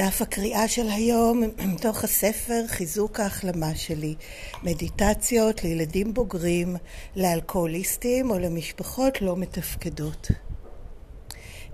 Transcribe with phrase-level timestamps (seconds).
[0.00, 1.42] דף הקריאה של היום
[1.74, 4.14] מתוך הספר חיזוק ההחלמה שלי.
[4.62, 6.76] מדיטציות לילדים בוגרים,
[7.16, 10.28] לאלכוהוליסטים או למשפחות לא מתפקדות.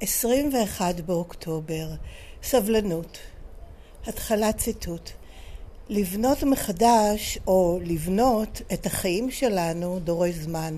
[0.00, 1.88] 21 באוקטובר
[2.42, 3.18] סבלנות.
[4.06, 5.10] התחלת ציטוט.
[5.88, 10.76] לבנות מחדש או לבנות את החיים שלנו דורש זמן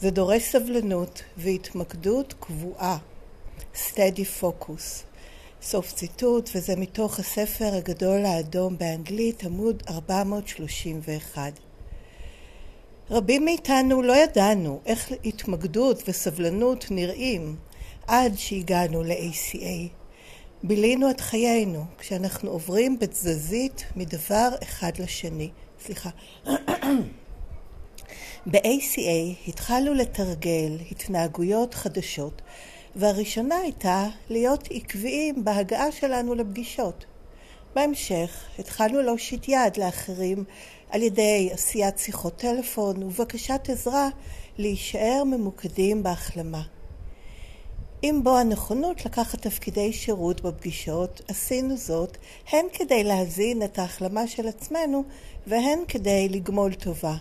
[0.00, 2.98] זה דורש סבלנות והתמקדות קבועה.
[3.74, 5.07] Steady focus
[5.62, 11.52] סוף ציטוט, וזה מתוך הספר הגדול האדום באנגלית, עמוד 431.
[13.10, 17.56] רבים מאיתנו לא ידענו איך התמקדות וסבלנות נראים
[18.06, 19.88] עד שהגענו ל-ACA.
[20.62, 25.50] בילינו את חיינו כשאנחנו עוברים בתזזית מדבר אחד לשני.
[25.84, 26.10] סליחה.
[28.50, 32.42] ב-ACA התחלנו לתרגל התנהגויות חדשות
[32.96, 37.04] והראשונה הייתה להיות עקביים בהגעה שלנו לפגישות.
[37.74, 40.44] בהמשך התחלנו להושיט יד לאחרים
[40.90, 44.08] על ידי עשיית שיחות טלפון ובקשת עזרה
[44.58, 46.62] להישאר ממוקדים בהחלמה.
[48.02, 52.16] עם בוא הנכונות לקחת תפקידי שירות בפגישות, עשינו זאת
[52.52, 55.04] הן כדי להזין את ההחלמה של עצמנו
[55.46, 57.14] והן כדי לגמול טובה.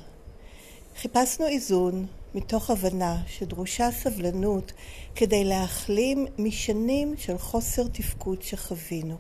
[1.02, 2.06] חיפשנו איזון
[2.38, 4.72] מתוך הבנה שדרושה סבלנות
[5.16, 9.16] כדי להחלים משנים של חוסר תפקוד שחווינו.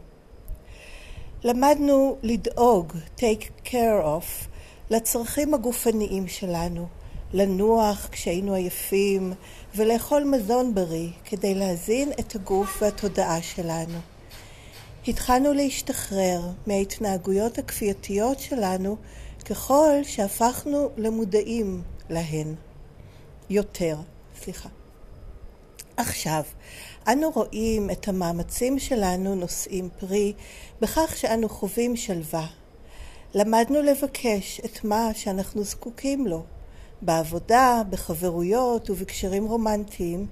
[1.44, 4.48] למדנו לדאוג, take care of,
[4.90, 6.88] לצרכים הגופניים שלנו,
[7.34, 9.34] לנוח כשהיינו עייפים
[9.76, 13.98] ולאכול מזון בריא כדי להזין את הגוף והתודעה שלנו.
[15.08, 18.98] התחלנו להשתחרר מההתנהגויות הכפייתיות שלנו
[19.46, 22.67] ככל שהפכנו למודעים להן.
[23.50, 23.98] יותר,
[24.42, 24.70] סליחה.
[25.98, 26.44] עכשיו,
[27.08, 30.34] אנו רואים את המאמצים שלנו נושאים פרי
[30.82, 32.48] בכך שאנו חווים שלווה.
[33.34, 36.44] למדנו לבקש את מה שאנחנו זקוקים לו,
[37.02, 40.28] בעבודה, בחברויות ובקשרים רומנטיים,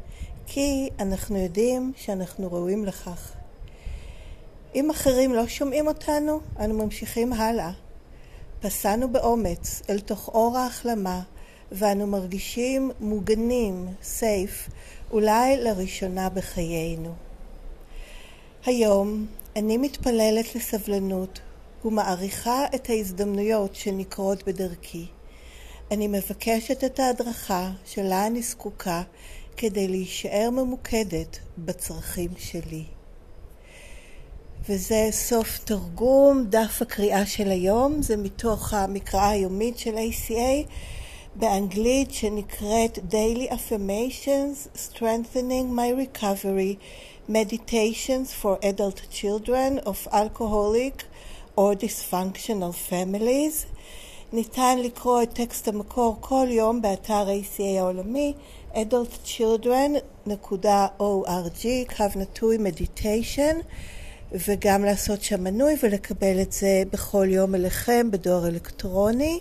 [0.48, 3.32] כי אנחנו יודעים שאנחנו ראויים לכך.
[4.76, 7.72] אם אחרים לא שומעים אותנו, אנו ממשיכים הלאה.
[8.60, 11.22] פסענו באומץ אל תוך אור ההחלמה
[11.72, 14.70] ואנו מרגישים מוגנים, סייף,
[15.12, 17.14] אולי לראשונה בחיינו.
[18.66, 21.40] היום אני מתפללת לסבלנות
[21.86, 25.06] ומעריכה את ההזדמנויות שנקרות בדרכי.
[25.92, 29.02] אני מבקשת את ההדרכה שלה אני זקוקה
[29.58, 32.84] כדי להישאר ממוקדת בצרכים שלי.
[34.70, 40.70] וזה סוף תרגום דף הקריאה של היום, זה מתוך המקראה היומית של ACA
[41.36, 46.76] באנגלית שנקראת Daily Affirmations Strengthening My Recovery
[47.30, 51.04] Meditations for Adult Children of Alcoholic
[51.58, 53.66] or Dysfunctional Families
[54.34, 58.34] ניתן לקרוא את טקסט המקור כל יום באתר ACA העולמי
[58.74, 61.66] adultchildren.org
[61.98, 63.56] קו נטוי meditation
[64.32, 69.40] וגם לעשות שם מנוי ולקבל את זה בכל יום אליכם בדואר אלקטרוני.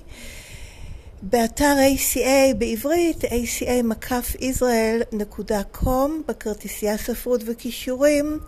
[1.30, 8.38] באתר ACA בעברית aca-israel.com בכרטיסייה ספרות וכישורים.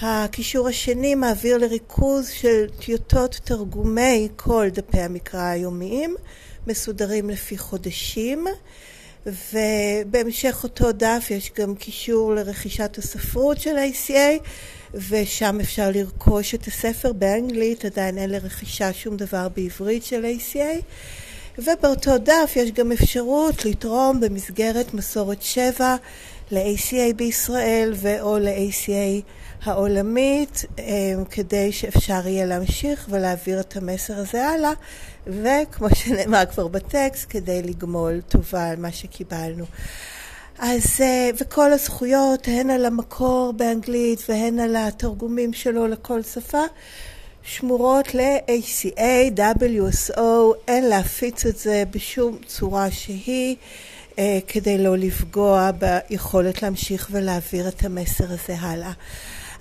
[0.00, 6.16] הקישור השני מעביר לריכוז של טיוטות תרגומי כל דפי המקרא היומיים
[6.66, 8.46] מסודרים לפי חודשים.
[9.26, 14.48] ובהמשך אותו דף יש גם קישור לרכישת הספרות של ACA
[14.94, 17.12] ושם אפשר לרכוש את הספר.
[17.12, 20.82] באנגלית, עדיין אין לרכישה שום דבר בעברית של ACA
[21.58, 25.96] ובאותו דף יש גם אפשרות לתרום במסגרת מסורת שבע
[26.50, 29.22] ל-ACA בישראל ו/או ל-ACA
[29.62, 34.72] העולמית אמ, כדי שאפשר יהיה להמשיך ולהעביר את המסר הזה הלאה
[35.26, 39.64] וכמו שנאמר כבר בטקסט כדי לגמול טובה על מה שקיבלנו.
[40.58, 46.62] אז, אה, וכל הזכויות הן על המקור באנגלית והן על התרגומים שלו לכל שפה
[47.50, 50.20] שמורות ל-ACA, WSO,
[50.68, 53.56] אין להפיץ את זה בשום צורה שהיא
[54.18, 58.92] אה, כדי לא לפגוע ביכולת להמשיך ולהעביר את המסר הזה הלאה.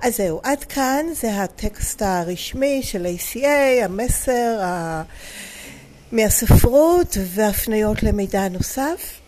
[0.02, 5.04] אז זהו, עד כאן זה הטקסט הרשמי של ACA, המסר ה...
[6.12, 9.20] מהספרות והפניות למידע נוסף.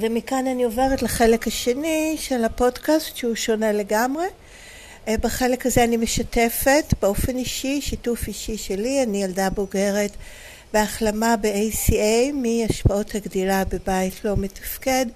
[0.00, 4.26] ומכאן אני עוברת לחלק השני של הפודקאסט שהוא שונה לגמרי.
[5.08, 10.10] אה, בחלק הזה אני משתפת באופן אישי, שיתוף אישי שלי, אני ילדה בוגרת
[10.72, 15.06] בהחלמה ב-ACA מהשפעות הגדילה בבית לא מתפקד.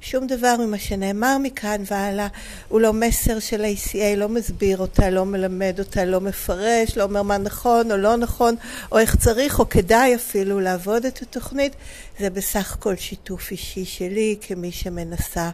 [0.00, 2.26] שום דבר ממה שנאמר מכאן והלאה
[2.68, 7.22] הוא לא מסר של ACA, לא מסביר אותה, לא מלמד אותה, לא מפרש, לא אומר
[7.22, 8.54] מה נכון או לא נכון,
[8.92, 11.72] או איך צריך או כדאי אפילו לעבוד את התוכנית.
[12.20, 15.50] זה בסך הכל שיתוף אישי שלי כמי שמנסה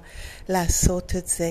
[0.48, 1.50] לעשות את זה.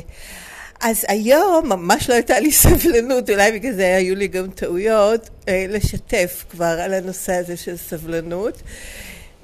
[0.82, 5.66] אז היום ממש לא הייתה לי סבלנות, אולי בגלל זה היו לי גם טעויות, אה,
[5.70, 8.62] לשתף כבר על הנושא הזה של סבלנות.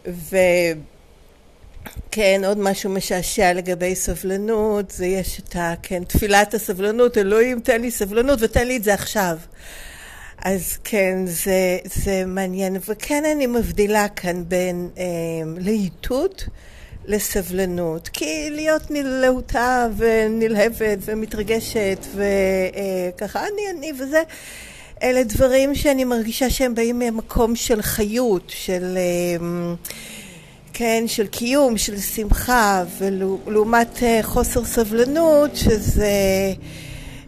[0.06, 0.78] וכן,
[2.46, 5.74] עוד משהו משעשע לגבי סבלנות, זה יש את ה...
[5.82, 9.38] כן, תפילת הסבלנות, אלוהים תן לי סבלנות ותן לי את זה עכשיו.
[10.38, 12.78] אז כן, זה, זה מעניין.
[12.88, 15.04] וכן אני מבדילה כאן בין אה,
[15.58, 16.46] להיטות
[17.06, 18.08] לסבלנות.
[18.08, 24.24] כי להיות להוטה ונלהבת ומתרגשת וככה אני אני וזה,
[25.04, 28.98] אלה דברים שאני מרגישה שהם באים ממקום של חיות, של...
[28.98, 29.74] אה,
[30.74, 36.12] כן, של קיום, של שמחה, ולעומת אה, חוסר סבלנות, שזה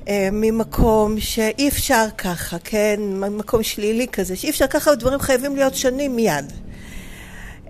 [0.08, 5.76] אה, ממקום שאי אפשר ככה, כן, מקום שלילי כזה, שאי אפשר ככה, ודברים חייבים להיות
[5.76, 6.52] שונים מיד.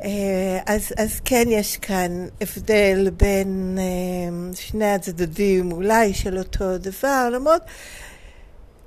[0.04, 7.30] אה, אז, אז כן יש כאן הבדל בין אה, שני הצדדים אולי של אותו דבר,
[7.34, 7.62] למרות,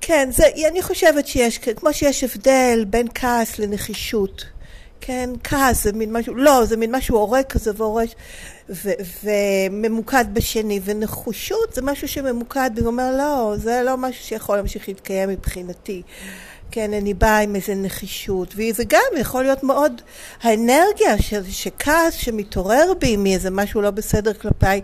[0.01, 4.45] כן, זה, אני חושבת שיש, כמו שיש הבדל בין כעס לנחישות,
[5.01, 8.07] כן, כעס זה מין משהו, לא, זה מין משהו הורג כזה והורג,
[9.23, 16.01] וממוקד בשני, ונחושות זה משהו שממוקד ואומר, לא, זה לא משהו שיכול להמשיך להתקיים מבחינתי.
[16.71, 20.01] כן, אני באה עם איזה נחישות, וזה גם יכול להיות מאוד
[20.43, 24.81] האנרגיה של, שכעס שמתעורר בי מאיזה משהו לא בסדר כלפיי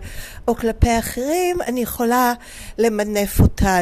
[0.48, 2.32] או כלפי אחרים, אני יכולה
[2.78, 3.78] למנף אותה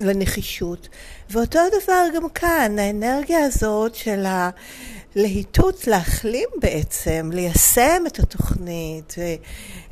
[0.00, 0.88] לנחישות.
[1.30, 9.14] ואותו דבר גם כאן, האנרגיה הזאת של הלהיטות להחלים בעצם, ליישם את התוכנית,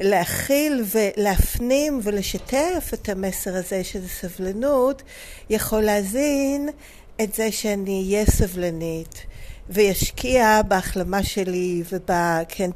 [0.01, 5.03] להכיל ולהפנים ולשתף את המסר הזה שזה סבלנות,
[5.51, 6.69] יכול להזין
[7.23, 9.27] את זה שאני אהיה סבלנית
[9.71, 12.71] וישקיע בהחלמה שלי ובכן,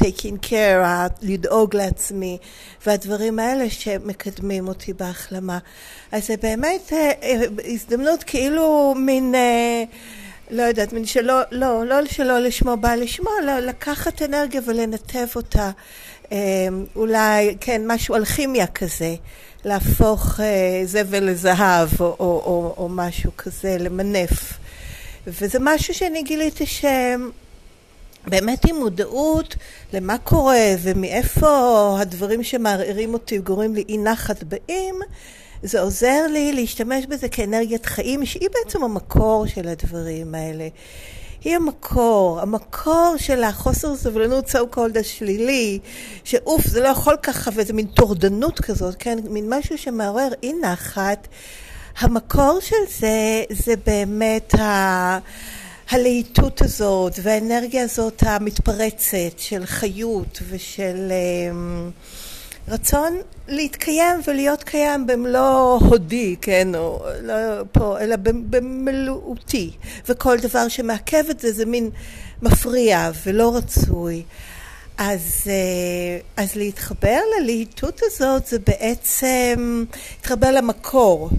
[0.00, 2.38] taking care, לדאוג לעצמי
[2.86, 5.58] והדברים האלה שמקדמים אותי בהחלמה.
[6.12, 9.84] אז זה באמת אה, אה, הזדמנות כאילו מין, אה,
[10.50, 15.70] לא יודעת, מין שלא, לא, לא שלא לשמו בא לשמו, אלא לקחת אנרגיה ולנתב אותה.
[16.96, 19.14] אולי, כן, משהו אלכימיה כזה.
[19.64, 24.58] להפוך אה, זבל לזהב או, או, או, או משהו כזה, למנף.
[25.26, 26.64] וזה משהו שאני גיליתי
[28.26, 29.56] שבאמת עם מודעות
[29.92, 34.94] למה קורה ומאיפה הדברים שמערערים אותי וגורמים לי אי נחת באים,
[35.62, 40.68] זה עוזר לי להשתמש בזה כאנרגיית חיים, שהיא בעצם המקור של הדברים האלה.
[41.44, 45.78] היא המקור, המקור של החוסר סבלנות so called השלילי,
[46.24, 49.18] שאוף, זה לא יכול ככה, ואיזה מין טורדנות כזאת, כן?
[49.30, 51.28] מין משהו שמעורר אי נחת.
[51.98, 55.18] המקור של זה, זה באמת ה...
[55.90, 61.08] הלהיטות הזאת והאנרגיה הזאת המתפרצת של חיות ושל...
[61.10, 61.56] אה,
[62.68, 63.16] רצון
[63.48, 67.34] להתקיים ולהיות קיים במלוא הודי, כן, או לא
[67.72, 68.16] פה, אלא
[68.50, 69.70] במלאותי.
[70.08, 71.90] וכל דבר שמעכב את זה זה מין
[72.42, 74.22] מפריע ולא רצוי.
[74.98, 79.84] אז, אה, אז להתחבר ללהיטות הזאת זה בעצם
[80.16, 81.30] להתחבר למקור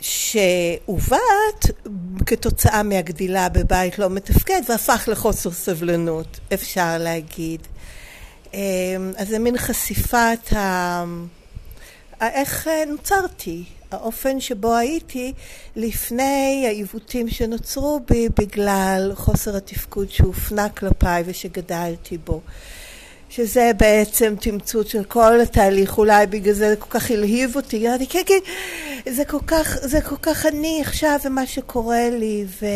[0.00, 1.66] שעוות
[2.26, 7.60] כתוצאה מהגדילה בבית לא מתפקד והפך לחוסר סבלנות, אפשר להגיד.
[8.54, 11.04] אמ, אז זה מין חשיפת ה...
[12.20, 15.32] איך אה, נוצרתי, האופן שבו הייתי
[15.76, 22.40] לפני העיוותים שנוצרו בי בגלל חוסר התפקוד שהופנה כלפיי ושגדלתי בו.
[23.30, 28.22] שזה בעצם תמצות של כל התהליך, אולי בגלל זה זה כל כך הלהיב אותי, כן,
[28.26, 32.66] כן, זה כל כך, זה כל כך אני עכשיו ומה שקורה לי, ו...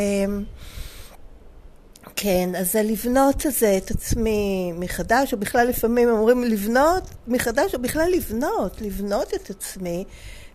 [2.20, 7.82] כן, אז זה לבנות זה את עצמי מחדש, או בכלל לפעמים אומרים לבנות מחדש, או
[7.82, 10.04] בכלל לבנות, לבנות את עצמי,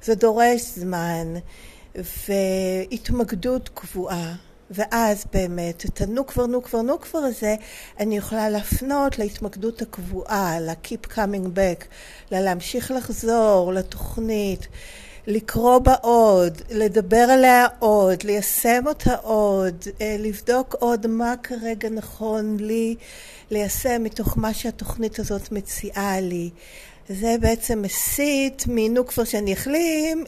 [0.03, 1.34] זה דורש זמן
[1.96, 4.36] והתמקדות קבועה.
[4.72, 7.55] ואז באמת, את הנו כבר, נו כבר, נו כבר הזה,
[8.00, 11.86] אני יכולה להפנות להתמקדות הקבועה, ל-keep coming back,
[12.32, 14.67] ללהמשיך לחזור לתוכנית.
[15.27, 22.58] לקרוא בה עוד, לדבר עליה עוד, ליישם אותה עוד, אה, לבדוק עוד מה כרגע נכון
[22.60, 22.96] לי
[23.51, 26.50] ליישם מתוך מה שהתוכנית הזאת מציעה לי.
[27.10, 30.24] זה בעצם מסית מנו כבר שאני אחלים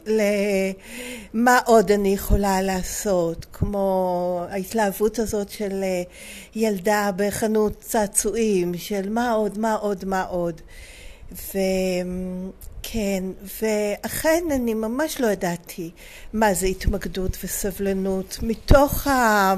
[1.34, 5.84] למה עוד אני יכולה לעשות, כמו ההתלהבות הזאת של
[6.54, 10.60] ילדה בחנות צעצועים, של מה עוד, מה עוד, מה עוד.
[11.32, 13.24] וכן,
[13.62, 15.90] ואכן אני ממש לא ידעתי
[16.32, 19.54] מה זה התמקדות וסבלנות מתוך ה...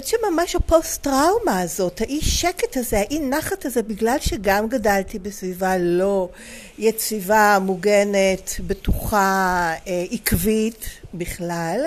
[0.00, 5.78] חושבת שממש הפוסט טראומה הזאת, האי שקט הזה, האי נחת הזה, בגלל שגם גדלתי בסביבה
[5.78, 6.28] לא
[6.78, 11.80] יציבה, מוגנת, בטוחה, אה, עקבית בכלל,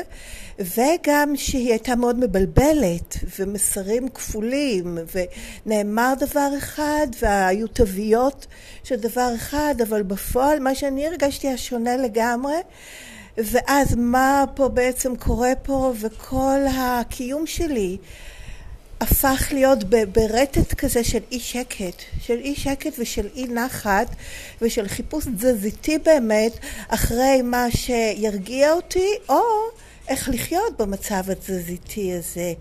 [0.59, 4.97] וגם שהיא הייתה מאוד מבלבלת, ומסרים כפולים,
[5.65, 8.47] ונאמר דבר אחד, והיו תוויות
[8.83, 12.55] של דבר אחד, אבל בפועל מה שאני הרגשתי היה שונה לגמרי.
[13.37, 17.97] ואז מה פה בעצם קורה פה, וכל הקיום שלי
[19.01, 24.07] הפך להיות ברטט כזה של אי שקט, של אי שקט ושל אי נחת
[24.61, 26.51] ושל חיפוש תזזיתי באמת
[26.87, 29.41] אחרי מה שירגיע אותי, או
[30.07, 32.53] איך לחיות במצב התזזיתי הזה.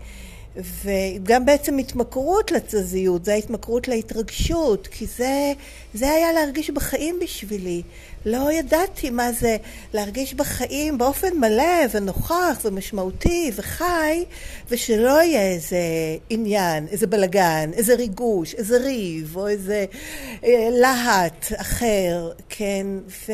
[0.83, 5.53] וגם בעצם התמכרות לתזזיות, זה ההתמכרות להתרגשות, כי זה,
[5.93, 7.81] זה היה להרגיש בחיים בשבילי.
[8.25, 9.57] לא ידעתי מה זה
[9.93, 14.25] להרגיש בחיים באופן מלא ונוכח ומשמעותי וחי,
[14.69, 15.77] ושלא יהיה איזה
[16.29, 19.85] עניין, איזה בלגן, איזה ריגוש, איזה ריב, או איזה
[20.43, 23.31] אה, להט אחר, כן, ו...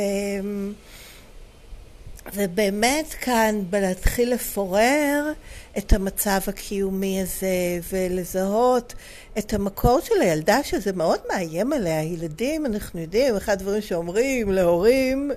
[2.33, 5.31] ובאמת כאן בלהתחיל לפורר
[5.77, 8.93] את המצב הקיומי הזה ולזהות
[9.37, 12.03] את המקור של הילדה שזה מאוד מאיים עליה.
[12.03, 15.31] ילדים, אנחנו יודעים, אחד הדברים שאומרים להורים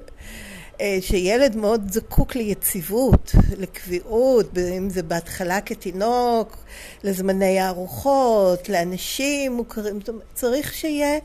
[1.01, 6.57] שילד מאוד זקוק ליציבות, לקביעות, אם זה בהתחלה כתינוק,
[7.05, 9.99] לזמני הארוחות, לאנשים מוכרים,
[10.35, 11.19] צריך שיהיה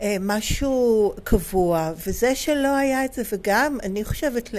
[0.00, 4.50] אה, משהו קבוע, וזה שלא היה את זה, וגם אני חושבת,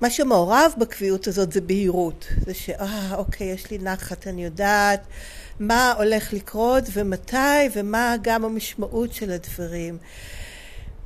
[0.00, 5.06] מה שמעורב בקביעות הזאת זה בהירות, זה שאה אוקיי יש לי נחת, אני יודעת
[5.60, 7.36] מה הולך לקרות ומתי
[7.74, 9.98] ומה גם המשמעות של הדברים.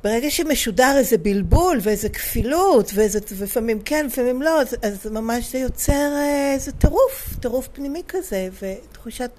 [0.03, 5.57] ברגע שמשודר איזה בלבול ואיזה כפילות ואיזה, ולפעמים כן לפעמים לא אז, אז ממש זה
[5.57, 9.31] יוצר אה, איזה טירוף, טירוף פנימי כזה ותחושת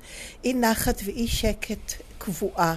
[0.44, 2.74] אי נחת ואי שקט קבועה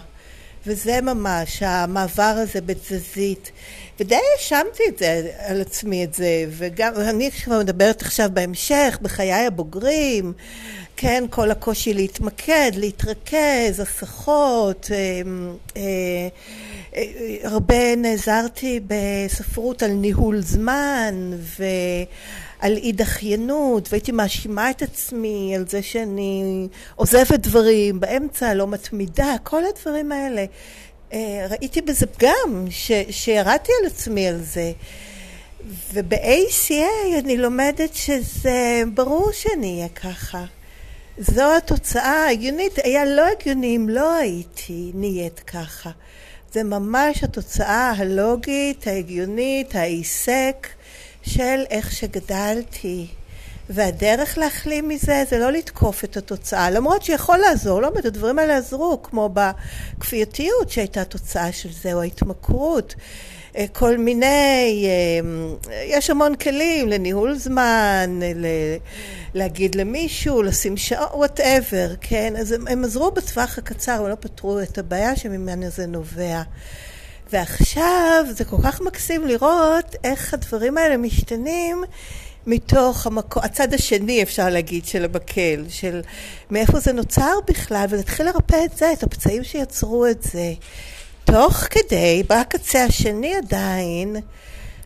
[0.68, 3.52] וזה ממש המעבר הזה בתזזית.
[4.00, 9.46] ודי האשמתי את זה על עצמי את זה וגם אני כבר מדברת עכשיו בהמשך בחיי
[9.46, 10.34] הבוגרים
[10.98, 15.22] כן כל הקושי להתמקד להתרכז הסחות אה,
[15.78, 16.30] אה,
[17.44, 21.32] הרבה נעזרתי בספרות על ניהול זמן
[22.66, 29.36] ועל אי דחיינות והייתי מאשימה את עצמי על זה שאני עוזבת דברים באמצע, לא מתמידה,
[29.44, 30.46] כל הדברים האלה.
[31.14, 32.68] אה, ראיתי בזה פגם,
[33.10, 34.72] שירדתי על עצמי על זה.
[35.94, 40.46] וב-ACA אני לומדת שזה ברור שאני אהיה ככה.
[41.18, 45.90] זו התוצאה ההגיונית, היה לא הגיוני אם לא הייתי נהיית ככה.
[46.54, 50.68] זה ממש התוצאה הלוגית, ההגיונית, ההיסק
[51.26, 53.08] של איך שגדלתי.
[53.70, 58.58] והדרך להחלים מזה זה לא לתקוף את התוצאה, למרות שיכול לעזור, לא אומרת, הדברים האלה
[58.58, 62.96] עזרו, כמו בכפייתיות שהייתה תוצאה של זה, או ההתמכרות.
[63.58, 65.28] אה, כל מיני, אה,
[65.86, 68.20] יש המון כלים לניהול זמן,
[69.34, 72.34] להגיד למישהו, לשים שעות, וואטאבר, כן?
[72.38, 76.42] אז הם, הם עזרו בטווח הקצר, אבל לא פתרו את הבעיה שממנה זה נובע.
[77.34, 81.84] ועכשיו זה כל כך מקסים לראות איך הדברים האלה משתנים
[82.48, 86.02] מתוך המקום, הצד השני אפשר להגיד של המקל, של
[86.52, 90.54] מאיפה זה נוצר בכלל, ולהתחיל לרפא את זה, את הפצעים שיצרו את זה.
[91.24, 94.16] תוך כדי, בקצה השני עדיין,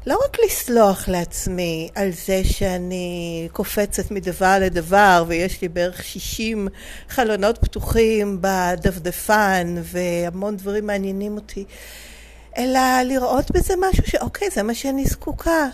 [0.07, 6.67] לא רק לסלוח לעצמי על זה שאני קופצת מדבר לדבר ויש לי בערך 60
[7.09, 11.65] חלונות פתוחים בדפדפן והמון דברים מעניינים אותי,
[12.59, 15.67] אלא לראות בזה משהו שאוקיי, זה מה שאני זקוקה.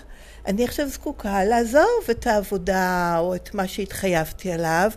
[0.47, 4.91] אני עכשיו זקוקה לעזוב את העבודה או את מה שהתחייבתי עליו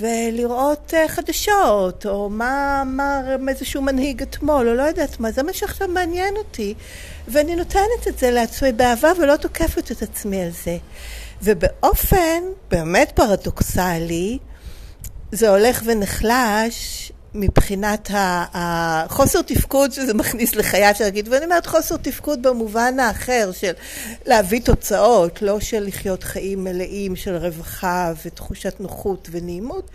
[0.00, 5.52] ולראות אה, חדשות או מה אמר איזשהו מנהיג אתמול או לא יודעת מה, זה מה
[5.52, 6.74] שעכשיו מעניין אותי
[7.28, 10.76] ואני נותנת את זה לעצמי באהבה ולא תוקפת את עצמי על זה.
[11.42, 14.38] ובאופן באמת פרדוקסלי
[15.32, 18.10] זה הולך ונחלש מבחינת
[18.54, 23.72] החוסר תפקוד שזה מכניס לחיי, אפשר להגיד, ואני אומרת חוסר תפקוד במובן האחר של
[24.26, 29.90] להביא תוצאות, לא של לחיות חיים מלאים של רווחה ותחושת נוחות ונעימות.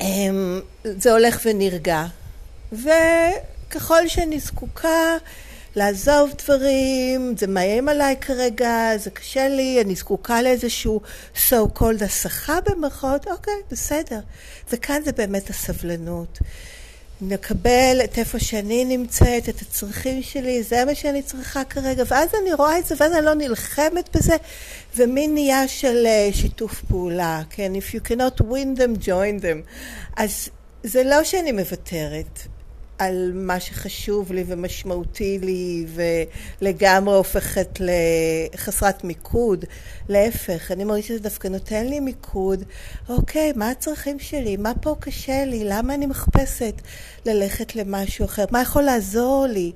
[0.00, 2.04] אמ, זה הולך ונרגע.
[2.72, 5.16] וככל שאני זקוקה
[5.76, 11.00] לעזוב דברים, זה מאיים עליי כרגע, זה קשה לי, אני זקוקה לאיזשהו
[11.48, 14.20] so called הסחה במרכאות, אוקיי, בסדר.
[14.72, 16.38] וכאן זה באמת הסבלנות.
[17.20, 22.54] נקבל את איפה שאני נמצאת, את הצרכים שלי, זה מה שאני צריכה כרגע, ואז אני
[22.54, 24.36] רואה את זה, ואז אני לא נלחמת בזה,
[24.96, 27.72] ומין נהיה של אה, שיתוף פעולה, כן?
[27.74, 29.70] If you cannot win them, join them.
[30.16, 30.48] אז
[30.82, 32.46] זה לא שאני מוותרת,
[32.98, 35.86] על מה שחשוב לי ומשמעותי לי
[36.62, 39.64] ולגמרי הופכת לחסרת מיקוד.
[40.08, 42.64] להפך, אני מרגישה שזה דווקא נותן לי מיקוד.
[43.08, 44.56] אוקיי, מה הצרכים שלי?
[44.56, 45.64] מה פה קשה לי?
[45.64, 46.74] למה אני מחפשת
[47.26, 48.44] ללכת למשהו אחר?
[48.50, 49.72] מה יכול לעזור לי?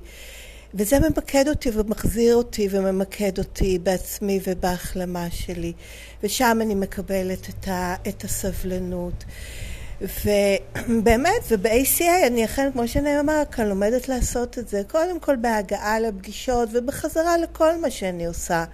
[0.73, 5.73] וזה ממקד אותי ומחזיר אותי וממקד אותי בעצמי ובהחלמה שלי.
[6.23, 9.23] ושם אני מקבלת את, ה, את הסבלנות.
[10.01, 16.69] ובאמת, וב-ACA אני אכן, כמו שנאמר כאן, לומדת לעשות את זה, קודם כל בהגעה לפגישות
[16.73, 18.65] ובחזרה לכל מה שאני עושה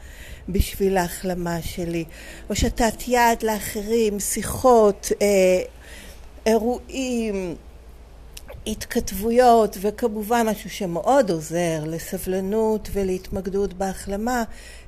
[0.50, 2.06] בשביל ההחלמה שלי.
[2.48, 5.62] הושטת יד לאחרים, שיחות, אה,
[6.46, 7.56] אירועים,
[8.68, 14.44] התכתבויות, וכמובן משהו שמאוד עוזר לסבלנות ולהתמקדות בהחלמה,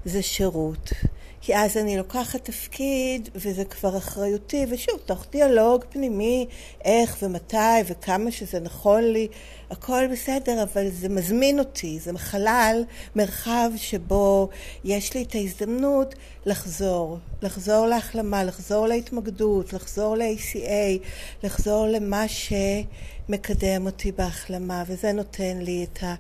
[0.05, 0.93] זה שירות.
[1.41, 6.48] כי אז אני לוקחת תפקיד וזה כבר אחריותי, ושוב, תוך דיאלוג פנימי,
[6.86, 9.27] איך ומתי וכמה שזה נכון לי,
[9.72, 12.84] הכל בסדר, אבל זה מזמין אותי, זה חלל,
[13.15, 14.50] מרחב שבו
[14.84, 16.15] יש לי את ההזדמנות
[16.46, 21.05] לחזור, לחזור להחלמה, לחזור להתמקדות, לחזור ל-ACA,
[21.43, 26.15] לחזור למה שמקדם אותי בהחלמה, וזה נותן לי את, ה,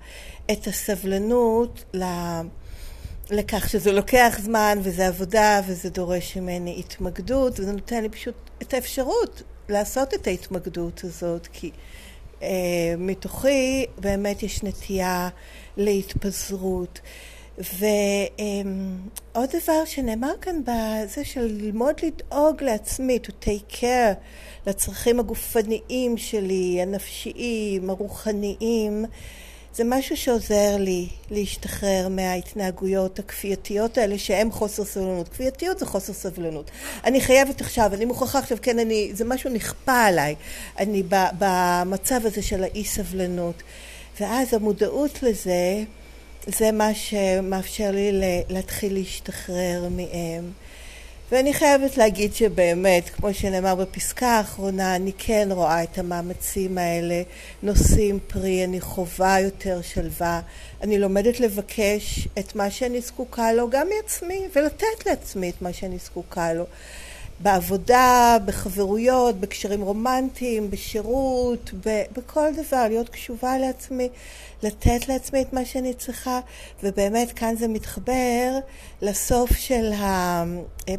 [0.51, 2.03] את הסבלנות ל...
[3.31, 8.73] לכך שזה לוקח זמן וזה עבודה וזה דורש ממני התמקדות וזה נותן לי פשוט את
[8.73, 11.71] האפשרות לעשות את ההתמקדות הזאת כי
[12.41, 12.47] אה,
[12.97, 15.29] מתוכי באמת יש נטייה
[15.77, 16.99] להתפזרות.
[17.59, 17.89] ועוד
[19.35, 24.15] אה, דבר שנאמר כאן בזה של ללמוד לדאוג לעצמי, to take care
[24.67, 29.05] לצרכים הגופניים שלי, הנפשיים, הרוחניים,
[29.73, 35.29] זה משהו שעוזר לי להשתחרר מההתנהגויות הכפייתיות האלה שהן חוסר סבלנות.
[35.29, 36.71] כפייתיות זה חוסר סבלנות.
[37.03, 40.35] אני חייבת עכשיו, אני מוכרחה עכשיו, כן, אני, זה משהו נכפה עליי.
[40.79, 41.03] אני
[41.39, 43.63] במצב הזה של האי סבלנות.
[44.19, 45.83] ואז המודעות לזה,
[46.47, 50.51] זה מה שמאפשר לי להתחיל להשתחרר מהם.
[51.31, 57.21] ואני חייבת להגיד שבאמת, כמו שנאמר בפסקה האחרונה, אני כן רואה את המאמצים האלה
[57.63, 60.41] נושאים פרי, אני חווה יותר שלווה,
[60.81, 65.97] אני לומדת לבקש את מה שאני זקוקה לו גם מעצמי, ולתת לעצמי את מה שאני
[65.97, 66.65] זקוקה לו.
[67.39, 74.09] בעבודה, בחברויות, בקשרים רומנטיים, בשירות, ב- בכל דבר, להיות קשובה לעצמי,
[74.63, 76.39] לתת לעצמי את מה שאני צריכה,
[76.83, 78.59] ובאמת כאן זה מתחבר
[79.01, 80.43] לסוף של ה-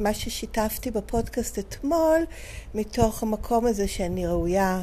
[0.00, 2.18] מה ששיתפתי בפודקאסט אתמול,
[2.74, 4.80] מתוך המקום הזה שאני ראויה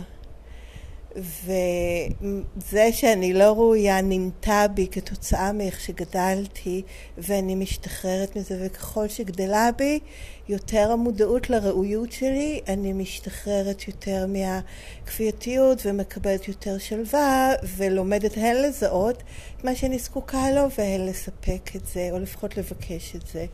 [1.17, 6.81] וזה שאני לא ראויה נמתה בי כתוצאה מאיך שגדלתי
[7.17, 9.99] ואני משתחררת מזה וככל שגדלה בי
[10.49, 19.23] יותר המודעות לראויות שלי אני משתחררת יותר מהכפייתיות ומקבלת יותר שלווה ולומדת הן לזהות
[19.63, 23.45] מה שאני זקוקה לו והן לספק את זה או לפחות לבקש את זה.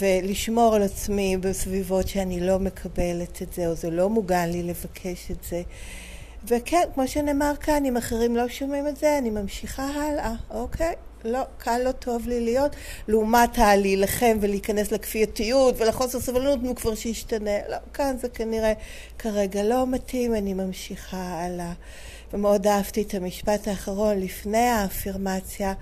[0.00, 5.30] ולשמור על עצמי בסביבות שאני לא מקבלת את זה או זה לא מוגן לי לבקש
[5.30, 5.62] את זה
[6.44, 10.94] וכן, כמו שנאמר כאן, אם אחרים לא שומעים את זה, אני ממשיכה הלאה, אוקיי?
[11.24, 12.76] לא, קל לא טוב לי להיות,
[13.08, 17.68] לעומת הלהילחם ולהיכנס לכפייתיות ולחוסר סבלנות, נו כבר שישתנה.
[17.68, 18.72] לא, כאן זה כנראה
[19.18, 21.72] כרגע לא מתאים, אני ממשיכה הלאה.
[22.32, 25.72] ומאוד אהבתי את המשפט האחרון לפני האפירמציה.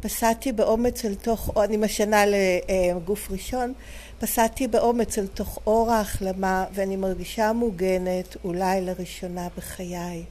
[0.00, 3.72] פסעתי באומץ אל תוך, אני משנה לגוף ראשון,
[4.20, 10.24] פסעתי באומץ אל תוך אור ההחלמה ואני מרגישה מוגנת אולי לראשונה בחיי.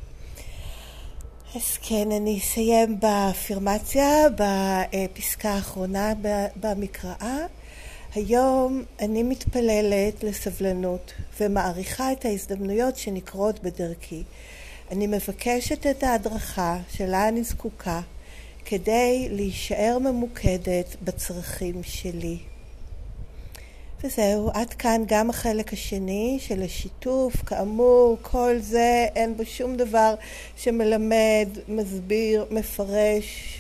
[1.56, 6.14] אז כן, אני אסיים באפירמציה, בפסקה האחרונה
[6.56, 7.38] במקראה.
[8.16, 14.24] היום אני מתפללת לסבלנות ומעריכה את ההזדמנויות שנקרות בדרכי.
[14.92, 18.02] אני מבקשת את ההדרכה שלה אני זקוקה
[18.66, 22.38] כדי להישאר ממוקדת בצרכים שלי.
[24.04, 27.36] וזהו, עד כאן גם החלק השני של השיתוף.
[27.46, 30.16] כאמור, כל זה אין בו שום דבר
[30.58, 33.60] שמלמד, מסביר, מפרש,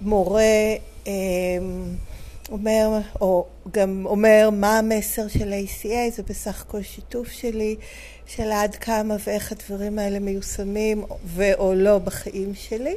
[0.00, 0.74] מורה,
[1.06, 1.12] אמ,
[2.50, 7.76] אומר, או גם אומר מה המסר של ה-ACA, זה בסך הכל שיתוף שלי,
[8.26, 12.94] של עד כמה ואיך הדברים האלה מיושמים ו/או לא בחיים שלי.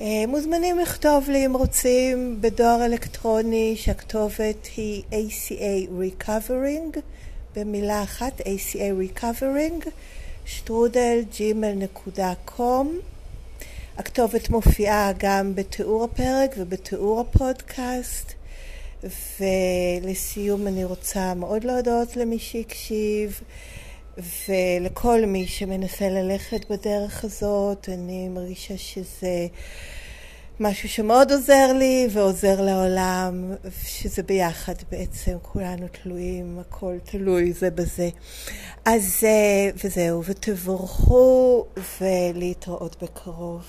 [0.00, 6.98] אה, מוזמנים לכתוב לי אם רוצים בדואר אלקטרוני שהכתובת היא ACA Recovering
[7.56, 9.88] במילה אחת ACA Recovering
[10.44, 12.98] שטרודל ג'ימל.קום
[13.96, 18.32] הכתובת מופיעה גם בתיאור הפרק ובתיאור הפודקאסט.
[19.40, 23.40] ולסיום אני רוצה מאוד להודות למי שהקשיב
[24.18, 29.46] ולכל מי שמנסה ללכת בדרך הזאת, אני מרגישה שזה
[30.60, 33.52] משהו שמאוד עוזר לי ועוזר לעולם,
[33.84, 38.08] שזה ביחד בעצם, כולנו תלויים, הכל תלוי זה בזה.
[38.84, 39.24] אז
[39.84, 41.64] וזהו, ותבורכו
[42.00, 43.62] ולהתראות בקרוב.